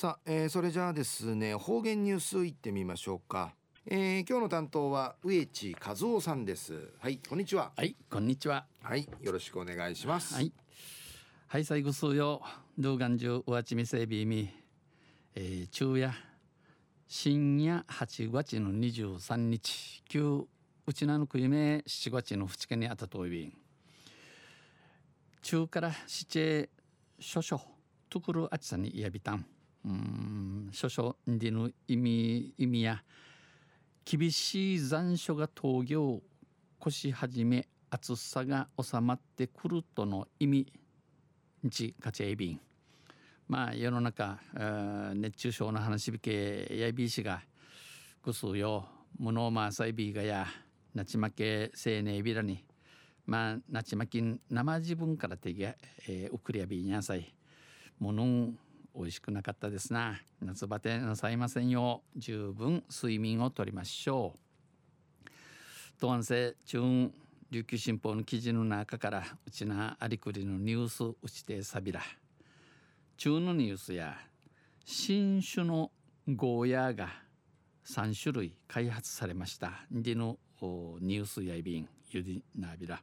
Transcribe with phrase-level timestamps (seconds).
[0.00, 3.52] さあ、えー、それじゃあですね方言ニュースいってみましょうか、
[3.84, 6.92] えー、今日の担当は植地和夫さんです。
[7.00, 7.72] はいこんにちは。
[7.76, 8.64] はいこんにちは。
[8.80, 10.34] はいよろしくお願いします。
[10.36, 10.52] はい。
[11.48, 12.42] はい最後数よ。
[12.78, 14.48] 動画中おわちみせびみ、
[15.34, 16.14] えー、昼夜
[17.08, 20.04] 深夜8月の23日。
[20.08, 20.46] 旧
[20.86, 23.52] うちなのくゆめ7月の2日にあたといびん。
[25.42, 26.68] 中から七
[27.18, 27.64] 諸々
[28.08, 29.44] とくるあちさにやびたん
[29.84, 33.02] うん諸々での意味意味や
[34.04, 36.20] 厳しい残暑が峠を
[36.80, 40.72] 越し始め暑さが収まってくるとの意味
[41.70, 42.60] ちかちえびん
[43.46, 44.38] まあ世の中
[45.14, 47.42] 熱中症の話びけやいびしが
[48.22, 48.86] ぐすよ
[49.18, 50.46] 無能まさいびがや
[50.94, 52.64] なちまけせいねびらに。
[53.26, 55.76] まあなちまきん生自分からてげ、
[56.08, 57.34] えー、うくりやびんやさい。
[57.98, 58.58] ものん
[58.98, 60.20] 美味しくなかったですな。
[60.42, 64.34] 夏バテなさいませんよ十分睡眠をとりましょ
[65.24, 66.00] う。
[66.00, 67.12] とんせ中
[67.52, 72.00] 琉球新報の記事の中からうちなありくりのニュースうちてさびら。
[73.16, 74.16] 中のニュースや
[74.84, 75.92] 新種の
[76.26, 77.08] ゴーヤーが
[77.86, 79.86] 3種類開発されました。
[79.92, 83.00] でのニュースやいびんゆりなびら。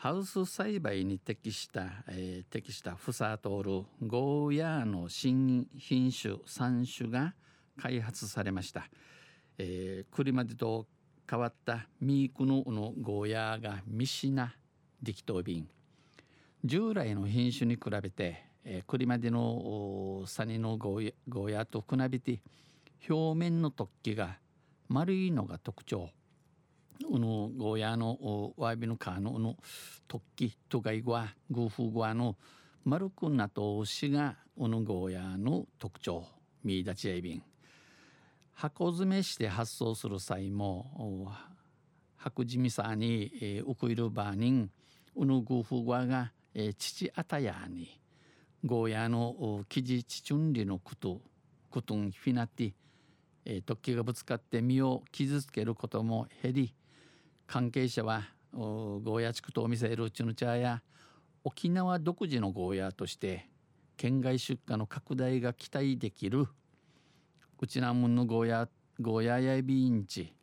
[0.00, 7.34] ハウス栽培に適した、えー、適したフサトールゴーヤーの新品種3種が
[7.82, 8.88] 開発されました、
[9.58, 10.86] えー、栗までと
[11.28, 14.54] 変わったミークののゴーヤーがミシナ
[15.02, 15.66] 力投瓶
[16.64, 21.12] 従来の品種に比べて、えー、栗までのサニのゴー
[21.50, 22.40] ヤーと比べて
[23.10, 24.38] 表面の突起が
[24.88, 26.10] 丸いのが特徴。
[27.18, 29.56] のゴーヤーのワイビのカのうの
[30.08, 32.36] 突起とがいわグーフーゴアの
[32.84, 36.26] 丸くなとしがうのゴーヤーの特徴
[36.64, 37.42] 見出ちやいびん。
[38.54, 41.30] 箱詰めして発送する際も
[42.16, 44.70] 白地味さに、えー、ウクイルバーニン
[45.14, 48.00] うのグーフーゴアが、えー、父あたやに
[48.64, 51.20] ゴーヤーの生地ちちゅんりのこと
[51.70, 52.72] ことんフィナティ、
[53.44, 56.74] えー、突起がぶつかって身を傷つけることも減り
[57.48, 60.82] 関係者はゴーヤ地区と見せるチヌチャーや
[61.44, 63.48] 沖縄独自のゴーヤーとして
[63.96, 66.46] 県外出荷の拡大が期待できる
[67.58, 68.68] うちなもんのゴーヤー
[69.00, 70.34] ゴーヤーやいびんち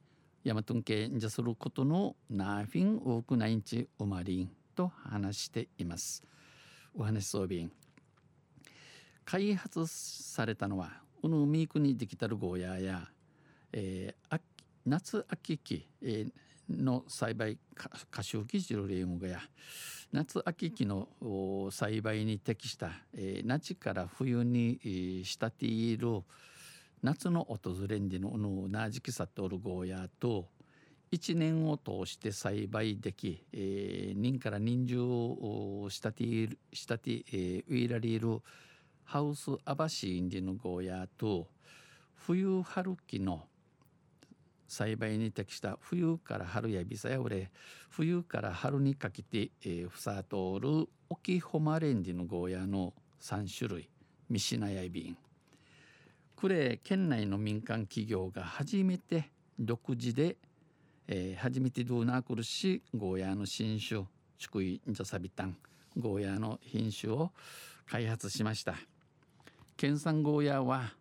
[0.43, 6.23] ヤマトン系んじゃすることのナーフィン多くないんちおまりんと話しています。
[6.95, 7.71] お話そうびん
[9.25, 13.07] 開発されたのはうぬみーくにできたるゴーヤーや、
[13.73, 14.39] えー、
[14.85, 16.31] 夏秋期、えー、
[16.69, 17.57] の栽培
[18.09, 19.39] 過周期ジルレームがや
[20.11, 21.07] 夏秋期の
[21.71, 26.21] 栽培に適した、えー、夏から冬に、えー、仕立ている
[27.03, 30.47] 夏の訪れんでののなじきさっておるゴーヤーと
[31.11, 38.41] 1年を通して栽培でき、えー、人から人参を仕立ている仕立て、えー、ウィーラリール
[39.03, 41.47] ハウスアバシーンでのゴーヤーと
[42.15, 43.43] 冬春期の
[44.67, 47.51] 栽培に適した冬から春やビサやおれ
[47.89, 53.89] 冬から春にかけて、えー、ふさとおるオキホマレンジのゴーヤの3種類
[54.29, 55.17] ミシナヤイビン
[56.35, 60.37] クレ県内の民間企業が初めて独自で、
[61.07, 64.03] えー、初めてドゥーナークルしゴーヤの新種
[64.37, 65.57] 祝意ジャサビタン
[65.97, 67.31] ゴーヤの品種を
[67.89, 68.75] 開発しました。
[69.77, 70.93] 県産ゴーヤは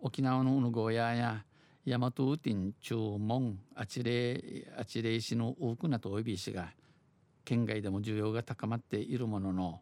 [0.00, 1.44] 沖縄のゴーヤや
[1.86, 6.68] 大和ウティン注文あちれあちれ石の多くなとおいびしが
[7.44, 9.80] 県外でも需要が高まっているものの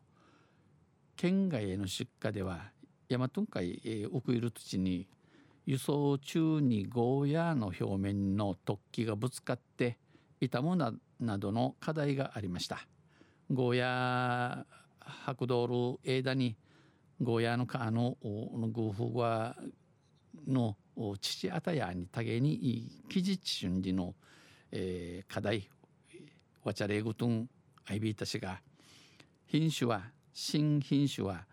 [1.17, 2.71] 県外への出荷では
[3.09, 5.09] 大和海、えー、奥いる土地に
[5.67, 9.99] 輸送中にゴーヤーの表面の突起がぶつかって
[10.41, 12.87] 傷むななどの課題がありました。
[13.51, 14.79] ゴーヤー
[15.27, 16.57] 白道路枝に
[17.21, 19.57] ゴーヤーの川ののグーフは
[20.47, 20.77] の
[21.17, 24.15] 父あたやにたげに記事瞬時の、
[24.73, 25.69] えー、課題
[26.65, 27.49] わちゃれぐとん
[27.87, 28.61] あいびいたしが
[29.47, 30.03] 品種は
[30.33, 31.45] 新品種は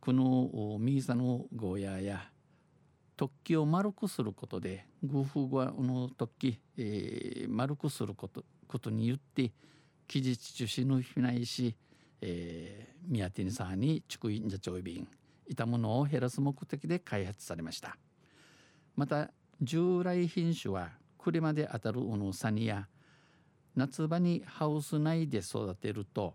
[0.00, 2.28] このミーザのゴーヤーや
[3.16, 9.52] 突起を丸くすることでグーフ語の突起、えー、丸くすることことによって
[10.08, 11.76] 記事中止のひないし、
[12.20, 15.06] えー、宮手にさに竹院じゃちょいびん
[15.46, 17.96] いたものを減らす目的で開発されました。
[18.96, 19.30] また
[19.60, 22.88] 従来品種は栗まで当たるうのサニや
[23.74, 26.34] 夏場にハウス内で育てると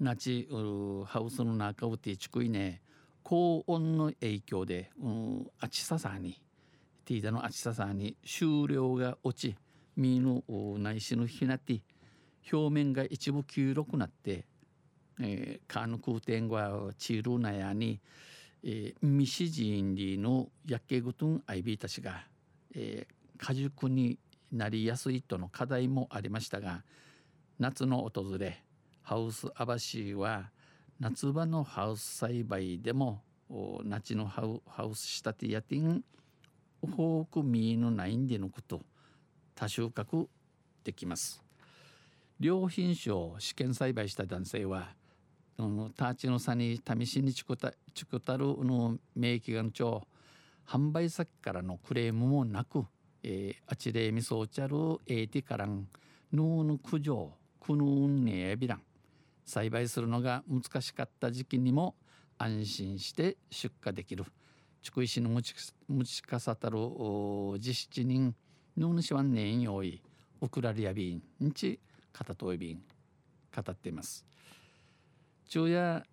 [0.00, 0.46] 夏
[1.06, 2.82] ハウスの中をてちくいね
[3.22, 6.40] 高温の影響で、うん、暑ささに
[7.04, 9.56] ティーダの暑ささに収量が落ち
[9.96, 10.42] 身の
[10.78, 11.80] 内しのひなって
[12.52, 14.46] 表面が一部黄色くなって、
[15.20, 18.00] えー、カーヌ空天はチルナヤに、
[18.64, 22.24] えー、ミシジンリーの焼けぐとんアイビーたちが、
[22.74, 24.18] えー、果熟に
[24.52, 26.82] なりやすいとの課題もありましたが
[27.58, 28.62] 夏の訪れ
[29.02, 30.50] ハウスアバシーは
[31.00, 33.22] 夏場のハウス栽培でも
[33.84, 36.02] 夏のハウハウス仕立てやてん
[36.82, 38.82] 多く見のないんでのこと
[39.54, 40.26] 多収穫
[40.84, 41.42] できます。
[42.38, 44.90] 両品種を試験栽培した男性は
[45.96, 50.06] ターチの差に試しにちくたちくたるの名機眼長
[50.64, 52.84] 販売先からのクレームもなく、
[53.24, 54.76] えー、あちれみそうちゃる
[55.08, 55.88] エーティからん
[56.30, 58.82] ヌーヌ駆除クヌーンネエビラン
[59.44, 61.96] 栽培するのが難しかった時期にも
[62.38, 64.24] 安心して出荷できる。
[64.80, 65.54] 筑石の持ち
[65.88, 66.78] 持ちかさたる
[67.58, 68.32] 実七人
[68.76, 70.00] ヌーヌシワンネン用意
[70.40, 71.80] ウクラリア便んち
[72.12, 72.80] 片問い便
[73.56, 74.24] 語っています。
[75.50, 76.04] 昼夜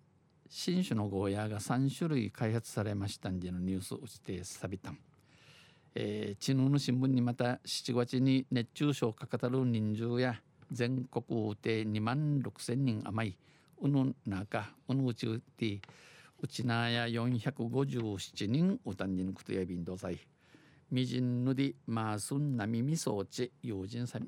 [0.48, 4.98] 新種のゴーヤーが3種類開発されましたんでのニュースをしてさびたん、
[5.94, 10.36] えー、知能の新聞にまた7月に熱中症かかたる人数や
[10.72, 13.36] 全国で2万6千人余り
[13.82, 15.82] うぬ中うぬうちうて
[16.40, 20.18] うちなや457人うたんにぬくとやびんどさい。
[20.90, 24.18] みじんぬでまあすんなみみそうち友人さ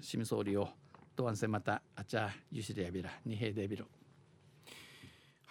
[0.00, 0.68] しみそうりよ
[1.16, 3.86] とわんせまたあちゃゆしりやびらにへいでびる